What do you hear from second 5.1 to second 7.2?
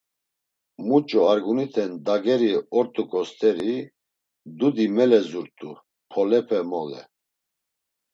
zurt̆u polepe mole…